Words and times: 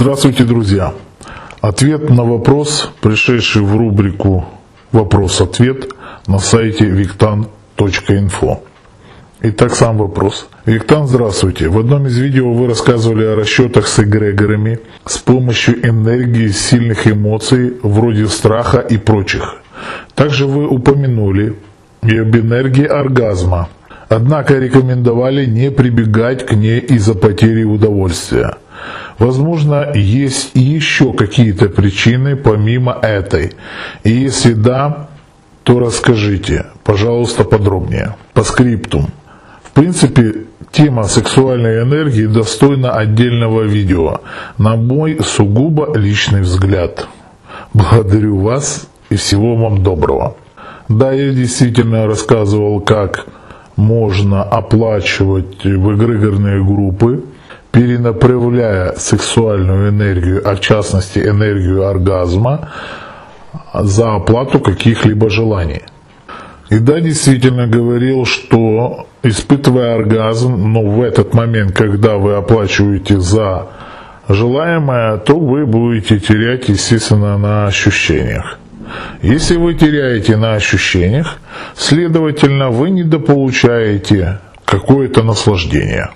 Здравствуйте, 0.00 0.44
друзья! 0.44 0.94
Ответ 1.60 2.08
на 2.08 2.22
вопрос, 2.22 2.92
пришедший 3.00 3.62
в 3.62 3.76
рубрику 3.76 4.44
«Вопрос-ответ» 4.92 5.88
на 6.28 6.38
сайте 6.38 6.84
victan.info. 6.84 8.58
Итак, 9.42 9.74
сам 9.74 9.98
вопрос. 9.98 10.48
Виктан, 10.66 11.08
здравствуйте. 11.08 11.68
В 11.68 11.80
одном 11.80 12.06
из 12.06 12.16
видео 12.16 12.52
вы 12.52 12.68
рассказывали 12.68 13.24
о 13.24 13.34
расчетах 13.34 13.88
с 13.88 13.98
эгрегорами 13.98 14.78
с 15.04 15.18
помощью 15.18 15.84
энергии 15.84 16.46
сильных 16.46 17.08
эмоций, 17.08 17.74
вроде 17.82 18.28
страха 18.28 18.78
и 18.78 18.98
прочих. 18.98 19.56
Также 20.14 20.46
вы 20.46 20.68
упомянули 20.68 21.56
и 22.04 22.16
об 22.16 22.36
энергии 22.36 22.86
оргазма. 22.86 23.68
Однако 24.08 24.58
рекомендовали 24.58 25.44
не 25.44 25.72
прибегать 25.72 26.46
к 26.46 26.52
ней 26.52 26.78
из-за 26.78 27.14
потери 27.14 27.64
удовольствия. 27.64 28.58
Возможно, 29.18 29.92
есть 29.94 30.52
еще 30.54 31.12
какие-то 31.12 31.68
причины 31.68 32.36
помимо 32.36 32.92
этой. 32.92 33.52
И 34.04 34.10
если 34.10 34.52
да, 34.52 35.08
то 35.64 35.80
расскажите, 35.80 36.66
пожалуйста, 36.84 37.44
подробнее. 37.44 38.14
По 38.32 38.44
скриптум. 38.44 39.08
В 39.62 39.72
принципе, 39.72 40.46
тема 40.70 41.04
сексуальной 41.04 41.82
энергии 41.82 42.26
достойна 42.26 42.92
отдельного 42.92 43.62
видео, 43.62 44.20
на 44.56 44.76
мой 44.76 45.18
сугубо 45.24 45.96
личный 45.96 46.42
взгляд. 46.42 47.08
Благодарю 47.74 48.38
вас 48.38 48.88
и 49.10 49.16
всего 49.16 49.56
вам 49.56 49.82
доброго. 49.82 50.36
Да, 50.88 51.12
я 51.12 51.32
действительно 51.32 52.06
рассказывал, 52.06 52.80
как 52.80 53.26
можно 53.76 54.42
оплачивать 54.42 55.64
в 55.64 55.94
эгрегорные 55.94 56.64
группы, 56.64 57.24
перенаправляя 57.72 58.94
сексуальную 58.96 59.90
энергию, 59.90 60.42
а 60.44 60.54
в 60.54 60.60
частности 60.60 61.18
энергию 61.18 61.86
оргазма, 61.86 62.70
за 63.74 64.14
оплату 64.14 64.60
каких-либо 64.60 65.30
желаний. 65.30 65.82
И 66.70 66.78
да, 66.78 67.00
действительно 67.00 67.66
говорил, 67.66 68.26
что 68.26 69.06
испытывая 69.22 69.94
оргазм, 69.94 70.72
но 70.72 70.82
в 70.82 71.02
этот 71.02 71.34
момент, 71.34 71.72
когда 71.72 72.16
вы 72.16 72.34
оплачиваете 72.34 73.18
за 73.18 73.68
желаемое, 74.28 75.16
то 75.18 75.38
вы 75.38 75.64
будете 75.66 76.18
терять, 76.20 76.68
естественно, 76.68 77.38
на 77.38 77.66
ощущениях. 77.66 78.58
Если 79.22 79.56
вы 79.56 79.74
теряете 79.74 80.36
на 80.36 80.54
ощущениях, 80.54 81.38
следовательно, 81.74 82.70
вы 82.70 82.90
недополучаете 82.90 84.40
какое-то 84.64 85.22
наслаждение. 85.22 86.10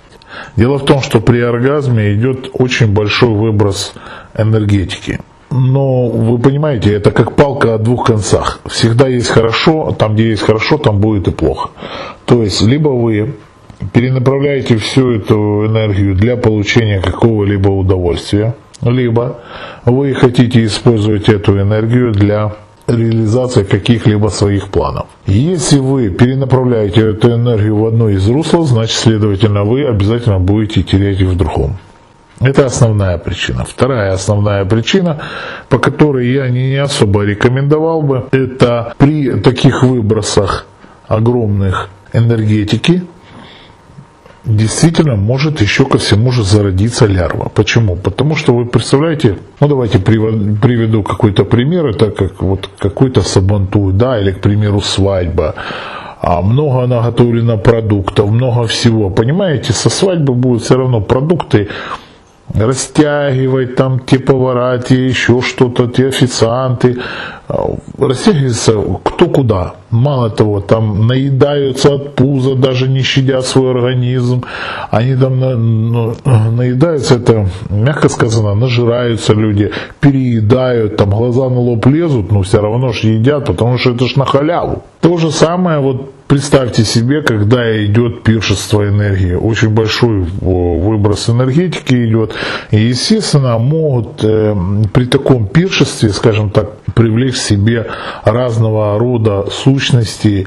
Дело 0.56 0.78
в 0.78 0.84
том, 0.84 1.02
что 1.02 1.20
при 1.20 1.40
оргазме 1.40 2.14
идет 2.14 2.50
очень 2.52 2.92
большой 2.92 3.30
выброс 3.30 3.94
энергетики. 4.36 5.20
Но 5.50 6.08
вы 6.08 6.38
понимаете, 6.38 6.94
это 6.94 7.10
как 7.10 7.36
палка 7.36 7.74
о 7.74 7.78
двух 7.78 8.06
концах. 8.06 8.60
Всегда 8.66 9.06
есть 9.08 9.28
хорошо, 9.28 9.94
там 9.98 10.14
где 10.14 10.30
есть 10.30 10.42
хорошо, 10.42 10.78
там 10.78 10.98
будет 10.98 11.28
и 11.28 11.30
плохо. 11.30 11.70
То 12.24 12.42
есть, 12.42 12.62
либо 12.62 12.88
вы 12.88 13.34
перенаправляете 13.92 14.76
всю 14.76 15.10
эту 15.12 15.66
энергию 15.66 16.14
для 16.14 16.36
получения 16.36 17.00
какого-либо 17.00 17.68
удовольствия, 17.68 18.54
либо 18.80 19.40
вы 19.84 20.14
хотите 20.14 20.64
использовать 20.64 21.28
эту 21.28 21.60
энергию 21.60 22.12
для 22.12 22.52
реализации 22.86 23.64
каких-либо 23.64 24.28
своих 24.28 24.68
планов. 24.68 25.06
Если 25.26 25.78
вы 25.78 26.10
перенаправляете 26.10 27.10
эту 27.10 27.32
энергию 27.32 27.76
в 27.76 27.86
одно 27.86 28.08
из 28.08 28.28
русел, 28.28 28.64
значит, 28.64 28.96
следовательно, 28.96 29.64
вы 29.64 29.86
обязательно 29.86 30.38
будете 30.38 30.82
терять 30.82 31.22
в 31.22 31.36
другом. 31.36 31.76
Это 32.40 32.66
основная 32.66 33.18
причина. 33.18 33.64
Вторая 33.64 34.12
основная 34.12 34.64
причина, 34.64 35.20
по 35.68 35.78
которой 35.78 36.32
я 36.32 36.48
не 36.48 36.76
особо 36.76 37.22
рекомендовал 37.22 38.02
бы, 38.02 38.24
это 38.32 38.94
при 38.98 39.30
таких 39.40 39.84
выбросах 39.84 40.66
огромных 41.06 41.88
энергетики, 42.12 43.02
действительно 44.44 45.16
может 45.16 45.60
еще 45.60 45.84
ко 45.84 45.98
всему 45.98 46.32
же 46.32 46.42
зародиться 46.42 47.06
лярва. 47.06 47.48
Почему? 47.54 47.96
Потому 47.96 48.36
что 48.36 48.54
вы 48.54 48.66
представляете, 48.66 49.38
ну 49.60 49.68
давайте 49.68 49.98
приведу 49.98 51.02
какой-то 51.02 51.44
пример, 51.44 51.86
это 51.86 52.10
как 52.10 52.42
вот 52.42 52.68
какой-то 52.78 53.22
сабантуй, 53.22 53.92
да, 53.92 54.20
или, 54.20 54.32
к 54.32 54.40
примеру, 54.40 54.80
свадьба, 54.80 55.54
а 56.20 56.42
много 56.42 56.86
наготовлено 56.86 57.58
продуктов, 57.58 58.30
много 58.30 58.66
всего. 58.66 59.10
Понимаете, 59.10 59.72
со 59.72 59.90
свадьбы 59.90 60.34
будут 60.34 60.62
все 60.62 60.76
равно 60.76 61.00
продукты 61.00 61.68
растягивать 62.54 63.76
там 63.76 63.98
те 64.00 64.18
повара, 64.18 64.78
те 64.78 65.06
еще 65.06 65.40
что-то, 65.40 65.86
те 65.86 66.08
официанты. 66.08 66.98
А, 67.48 67.76
растягивается 67.98 68.74
кто 69.02 69.26
куда. 69.26 69.74
Мало 69.90 70.30
того, 70.30 70.60
там 70.60 71.06
наедаются 71.06 71.94
от 71.94 72.14
пуза, 72.14 72.54
даже 72.54 72.88
не 72.88 73.02
щадя 73.02 73.42
свой 73.42 73.70
организм. 73.70 74.44
Они 74.90 75.16
там 75.16 75.40
на, 75.40 75.56
ну, 75.56 76.14
наедаются, 76.24 77.16
это, 77.16 77.48
мягко 77.70 78.08
сказано, 78.08 78.54
нажираются 78.54 79.34
люди, 79.34 79.70
переедают, 80.00 80.96
там 80.96 81.10
глаза 81.10 81.48
на 81.48 81.60
лоб 81.60 81.86
лезут, 81.86 82.32
но 82.32 82.42
все 82.42 82.60
равно 82.60 82.92
же 82.92 83.08
едят, 83.08 83.46
потому 83.46 83.78
что 83.78 83.90
это 83.90 84.06
ж 84.06 84.16
на 84.16 84.24
халяву. 84.24 84.82
То 85.00 85.18
же 85.18 85.30
самое 85.30 85.80
вот 85.80 86.10
Представьте 86.32 86.82
себе, 86.82 87.20
когда 87.20 87.84
идет 87.84 88.22
пиршество 88.22 88.88
энергии, 88.88 89.34
очень 89.34 89.68
большой 89.68 90.20
выброс 90.40 91.28
энергетики 91.28 92.06
идет, 92.06 92.32
и, 92.70 92.78
естественно, 92.80 93.58
могут 93.58 94.24
э, 94.24 94.56
при 94.94 95.04
таком 95.04 95.46
пиршестве, 95.46 96.08
скажем 96.08 96.48
так, 96.48 96.74
привлечь 96.94 97.34
к 97.34 97.36
себе 97.36 97.86
разного 98.24 98.98
рода 98.98 99.50
сущности 99.50 100.46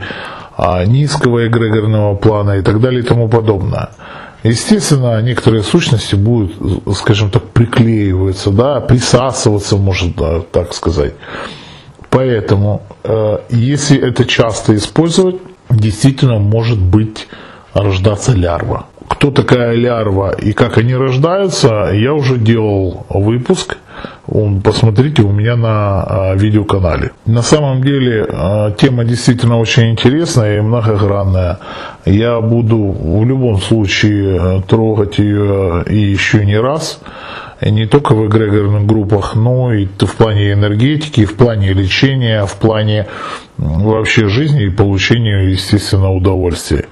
а, 0.58 0.84
низкого 0.86 1.46
эгрегорного 1.46 2.16
плана 2.16 2.58
и 2.58 2.64
так 2.64 2.82
далее 2.82 3.02
и 3.02 3.06
тому 3.06 3.30
подобное. 3.30 3.90
Естественно, 4.42 5.22
некоторые 5.22 5.62
сущности 5.62 6.16
будут, 6.16 6.98
скажем 6.98 7.30
так, 7.30 7.44
приклеиваться, 7.44 8.50
да, 8.50 8.80
присасываться, 8.80 9.78
можно 9.78 10.42
так 10.52 10.74
сказать. 10.74 11.14
Поэтому, 12.10 12.82
э, 13.04 13.38
если 13.52 14.00
это 14.00 14.26
часто 14.26 14.76
использовать, 14.76 15.36
действительно 15.76 16.40
может 16.40 16.80
быть 16.80 17.28
рождаться 17.74 18.34
лярва. 18.34 18.88
Кто 19.08 19.30
такая 19.30 19.76
лярва 19.76 20.32
и 20.32 20.54
как 20.54 20.78
они 20.78 20.96
рождаются, 20.96 21.92
я 21.94 22.14
уже 22.14 22.38
делал 22.38 23.06
выпуск. 23.10 23.78
Посмотрите 24.64 25.22
у 25.22 25.32
меня 25.32 25.56
на 25.56 26.04
а, 26.04 26.36
видеоканале. 26.36 27.12
На 27.26 27.42
самом 27.42 27.84
деле 27.84 28.26
а, 28.28 28.72
тема 28.72 29.06
действительно 29.06 29.60
очень 29.60 29.92
интересная 29.92 30.58
и 30.58 30.62
многогранная. 30.62 31.60
Я 32.06 32.42
буду 32.42 32.78
в 32.78 33.26
любом 33.26 33.62
случае 33.62 34.38
э, 34.38 34.62
трогать 34.68 35.20
ее 35.20 35.84
и 35.88 35.98
еще 35.98 36.46
не 36.46 36.58
раз 36.58 37.00
не 37.62 37.86
только 37.86 38.14
в 38.14 38.28
эгрегорных 38.28 38.86
группах, 38.86 39.36
но 39.36 39.74
и 39.74 39.86
в 39.86 40.16
плане 40.16 40.52
энергетики, 40.52 41.26
в 41.26 41.36
плане 41.36 41.74
лечения, 41.74 42.46
в 42.46 42.56
плане 42.56 43.08
вообще 43.58 44.28
жизни 44.28 44.66
и 44.66 44.70
получения, 44.70 45.50
естественно, 45.50 46.12
удовольствия. 46.12 46.86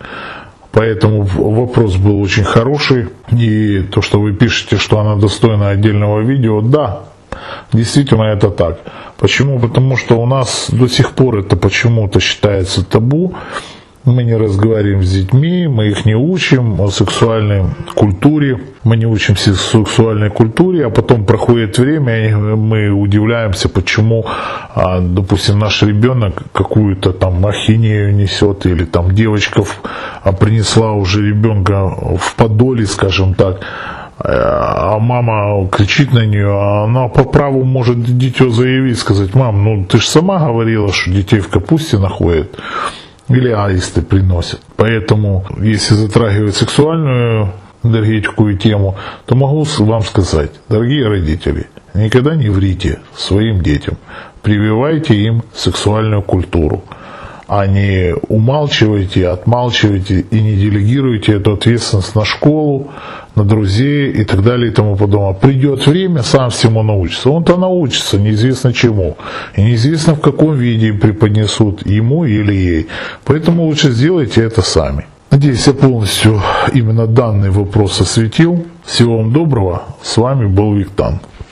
Поэтому 0.72 1.22
вопрос 1.22 1.98
был 1.98 2.20
очень 2.22 2.44
хороший. 2.44 3.10
И 3.32 3.82
то, 3.92 4.02
что 4.02 4.20
вы 4.20 4.34
пишете, 4.34 4.78
что 4.78 5.00
она 5.00 5.16
достойна 5.16 5.70
отдельного 5.70 6.22
видео, 6.22 6.62
да, 6.62 7.04
действительно 7.72 8.24
это 8.24 8.50
так. 8.50 8.80
Почему? 9.18 9.60
Потому 9.60 9.98
что 9.98 10.20
у 10.20 10.26
нас 10.26 10.70
до 10.72 10.88
сих 10.88 11.12
пор 11.12 11.40
это 11.40 11.56
почему-то 11.56 12.20
считается 12.20 12.84
табу 12.84 13.36
мы 14.06 14.24
не 14.24 14.36
разговариваем 14.36 15.04
с 15.04 15.12
детьми, 15.12 15.68
мы 15.68 15.88
их 15.88 16.06
не 16.06 16.16
учим 16.16 16.82
о 16.82 16.90
сексуальной 16.90 17.64
культуре, 17.96 18.60
мы 18.84 18.98
не 18.98 19.06
учимся 19.06 19.54
сексуальной 19.56 20.30
культуре, 20.30 20.88
а 20.88 20.90
потом 20.90 21.26
проходит 21.26 21.78
время, 21.78 22.28
и 22.28 22.34
мы 22.34 22.90
удивляемся, 22.90 23.70
почему, 23.70 24.26
а, 24.76 25.00
допустим, 25.00 25.60
наш 25.60 25.82
ребенок 25.84 26.44
какую-то 26.52 27.14
там 27.14 27.46
ахинею 27.46 28.14
несет, 28.14 28.66
или 28.66 28.84
там 28.84 29.16
девочка 29.16 29.64
а, 30.22 30.34
принесла 30.34 30.92
уже 30.92 31.26
ребенка 31.26 31.88
в 32.18 32.36
подоле, 32.36 32.86
скажем 32.86 33.36
так, 33.36 33.62
а 34.20 35.00
мама 35.00 35.68
кричит 35.70 36.14
на 36.14 36.26
нее, 36.26 36.50
а 36.50 36.84
она 36.84 37.08
по 37.08 37.24
праву 37.24 37.64
может 37.64 38.04
дитё 38.18 38.50
заявить, 38.50 39.00
сказать, 39.00 39.34
мам, 39.34 39.64
ну 39.64 39.86
ты 39.86 40.00
же 40.00 40.08
сама 40.08 40.40
говорила, 40.40 40.92
что 40.92 41.10
детей 41.10 41.40
в 41.40 41.50
капусте 41.50 41.98
находят 41.98 42.56
или 43.30 43.50
аисты 43.50 44.02
приносят. 44.02 44.62
Поэтому, 44.76 45.46
если 45.60 45.96
затрагивать 45.96 46.56
сексуальную 46.56 47.54
энергетику 47.84 48.50
и 48.50 48.58
тему, 48.58 48.96
то 49.26 49.36
могу 49.36 49.66
вам 49.80 50.04
сказать, 50.04 50.52
дорогие 50.70 51.08
родители, 51.08 51.68
никогда 51.94 52.36
не 52.36 52.50
врите 52.50 53.00
своим 53.16 53.62
детям, 53.62 53.98
прививайте 54.42 55.16
им 55.16 55.44
сексуальную 55.54 56.22
культуру, 56.22 56.84
а 57.56 57.68
не 57.68 58.16
умалчивайте, 58.30 59.28
отмалчивайте 59.28 60.26
и 60.32 60.42
не 60.42 60.56
делегируйте 60.56 61.34
эту 61.34 61.54
ответственность 61.54 62.16
на 62.16 62.26
школу, 62.26 62.88
на 63.36 63.44
друзей 63.44 64.12
и 64.12 64.24
так 64.24 64.42
далее 64.42 64.72
и 64.72 64.74
тому 64.74 64.96
подобное. 64.96 65.34
Придет 65.34 65.86
время, 65.86 66.24
сам 66.24 66.50
всему 66.50 66.82
научится. 66.82 67.30
Он-то 67.30 67.58
научится, 67.58 68.18
неизвестно 68.18 68.74
чему. 68.74 69.18
И 69.56 69.62
неизвестно 69.62 70.16
в 70.16 70.22
каком 70.22 70.56
виде 70.56 70.94
преподнесут 70.94 71.86
ему 71.86 72.26
или 72.26 72.54
ей. 72.54 72.88
Поэтому 73.24 73.66
лучше 73.66 73.92
сделайте 73.92 74.42
это 74.42 74.64
сами. 74.64 75.06
Надеюсь, 75.30 75.68
я 75.68 75.74
полностью 75.74 76.42
именно 76.74 77.06
данный 77.06 77.52
вопрос 77.52 78.02
осветил. 78.02 78.66
Всего 78.84 79.18
вам 79.18 79.32
доброго. 79.32 79.84
С 80.02 80.18
вами 80.18 80.48
был 80.48 80.74
Виктан. 80.74 81.20